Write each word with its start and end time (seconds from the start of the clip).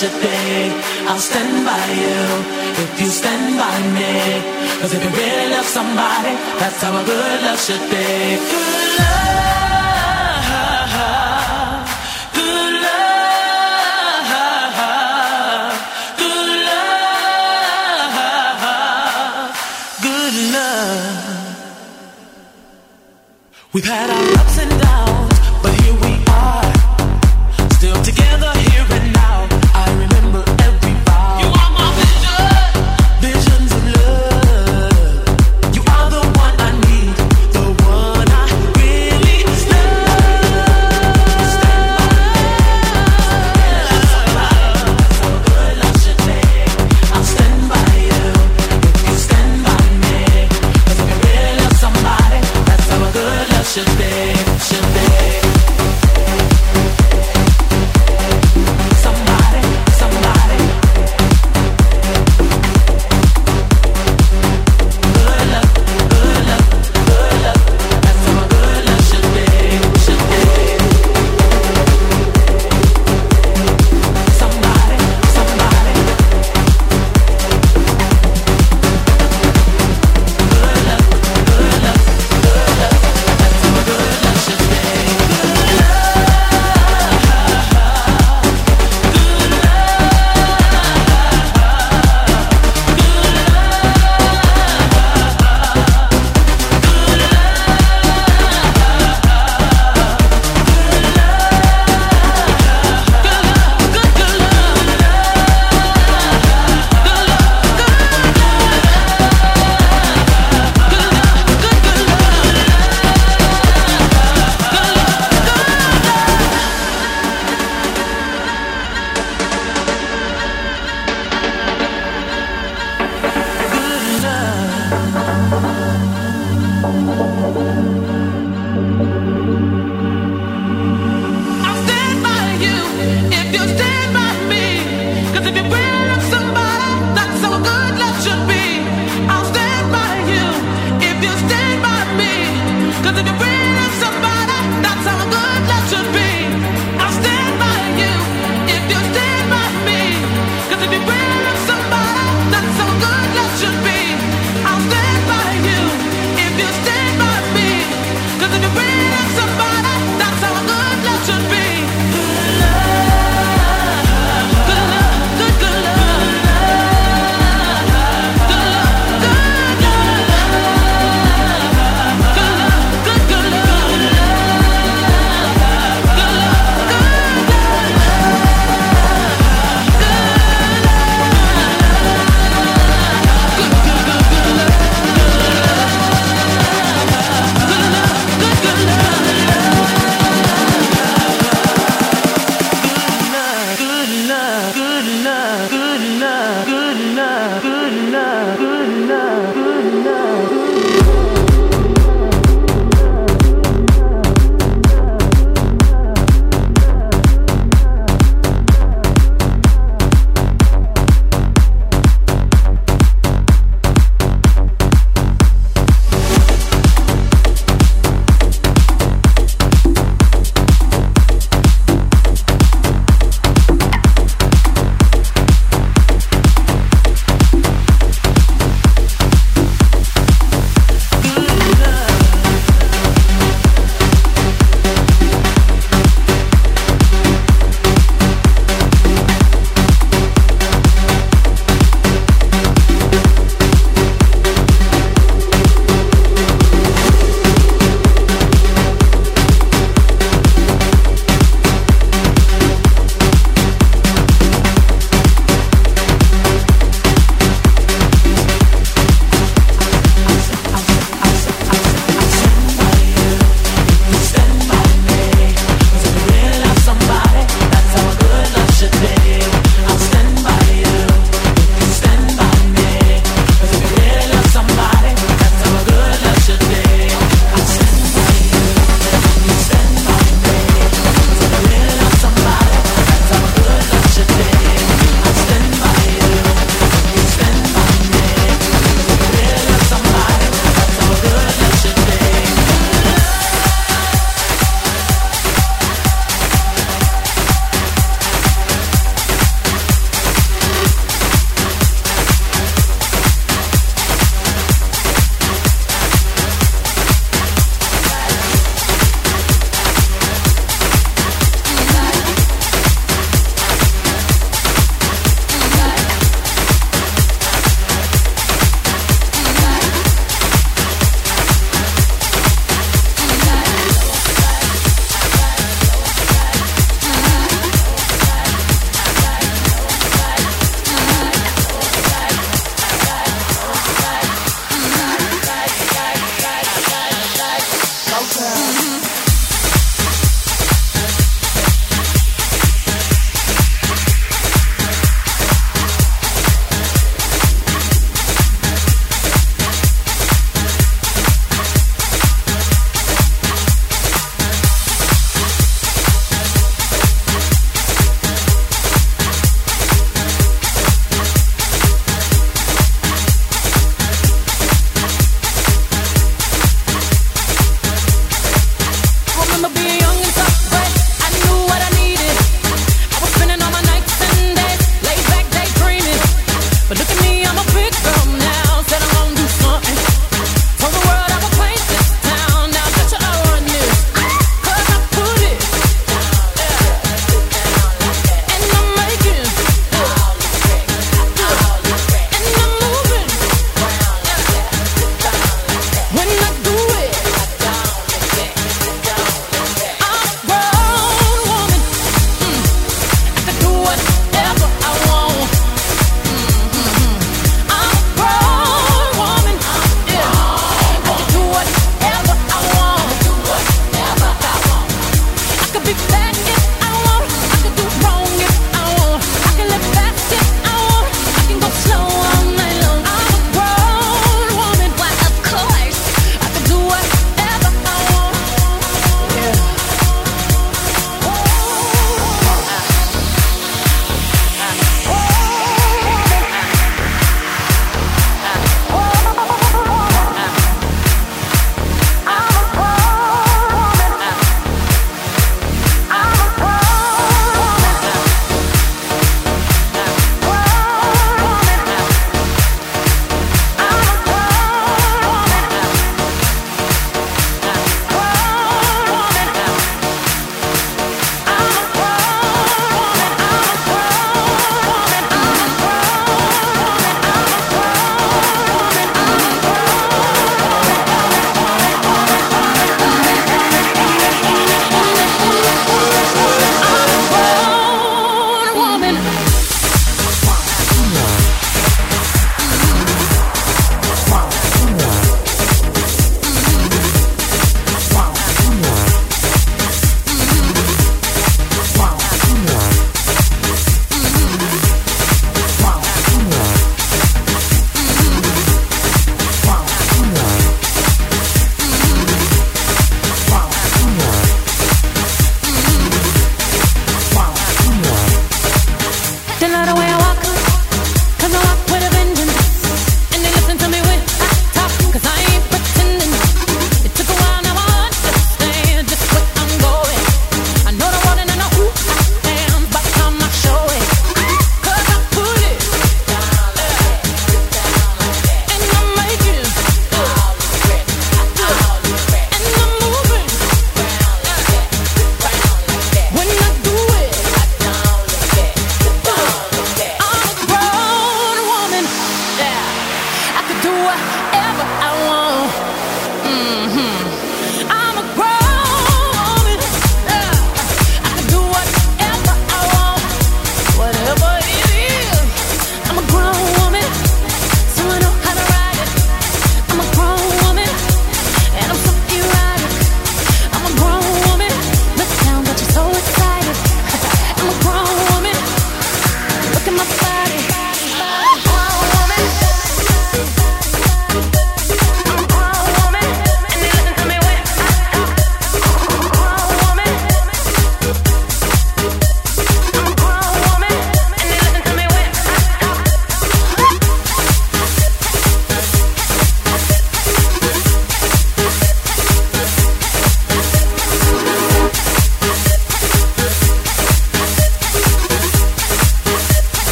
should 0.00 0.22
be. 0.22 0.72
I'll 1.08 1.18
stand 1.18 1.66
by 1.66 1.86
you 1.92 2.20
if 2.82 3.00
you 3.02 3.08
stand 3.08 3.58
by 3.58 3.76
me. 3.92 4.40
Cause 4.80 4.94
if 4.94 5.04
you 5.04 5.10
really 5.10 5.50
love 5.50 5.66
somebody, 5.66 6.36
that's 6.58 6.80
how 6.80 6.96
a 6.96 7.04
good 7.04 7.42
love 7.42 7.60
should 7.60 7.84
be. 7.90 8.36
Good 8.50 8.98
love. 8.98 9.49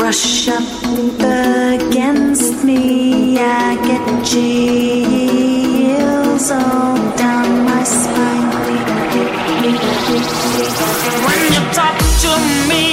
Rush 0.00 0.48
up 0.48 0.62
against 1.20 2.64
me, 2.64 3.38
I 3.38 3.76
get 3.86 4.24
chills 4.24 5.70
all 6.50 6.96
down 7.16 7.64
my 7.64 7.84
spine. 7.84 8.50
When 11.24 11.40
you 11.54 11.62
talk 11.72 11.96
to 12.24 12.32
me, 12.70 12.86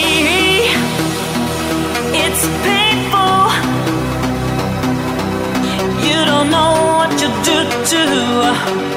it's 2.23 2.43
painful. 2.65 3.37
You 6.07 6.19
don't 6.25 6.49
know 6.51 6.73
what 6.97 7.11
you 7.21 7.29
do 7.47 7.57
to. 7.91 8.96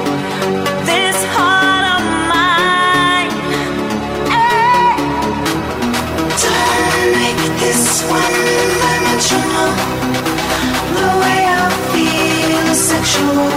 sexual. 13.00 13.48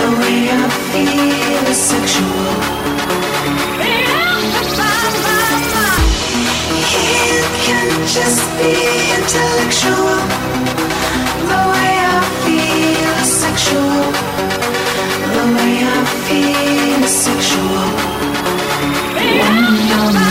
The 0.00 0.08
way 0.20 0.38
I 0.48 0.68
feel 0.90 1.64
is 1.72 1.80
sexual. 1.92 2.48
It 6.96 7.46
can 7.66 7.88
just 8.16 8.42
be 8.56 8.72
intellectual. 9.16 10.20
The 11.50 11.60
way 11.72 11.92
I 12.08 12.18
feel 12.44 13.12
is 13.22 13.30
sexual. 13.44 14.00
The 15.36 15.44
way 15.56 15.74
I 15.84 16.00
feel 16.24 17.00
is 17.04 17.16
sexual. 17.28 17.86
When 19.40 19.58
you're 19.88 20.25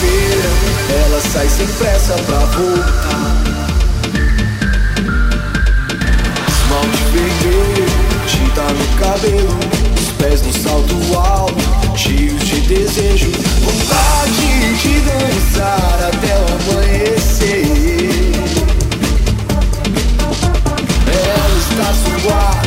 Ela 0.00 1.20
sai 1.20 1.48
sem 1.48 1.66
pressa 1.66 2.14
pra 2.14 2.38
voltar. 2.38 3.42
Esmalte 6.48 7.02
vermelho, 7.12 7.86
tinta 8.26 8.62
no 8.62 8.86
cabelo, 9.00 9.58
os 9.96 10.08
pés 10.18 10.42
no 10.42 10.52
salto 10.52 11.16
alto, 11.16 11.98
cheios 11.98 12.44
de 12.46 12.60
desejo. 12.60 13.30
Vontade 13.62 14.76
de 14.82 15.00
dançar 15.00 16.10
até 16.12 16.38
o 16.38 16.46
amanhecer. 16.72 17.66
Ela 21.06 21.58
está 21.58 21.88
suave. 21.94 22.57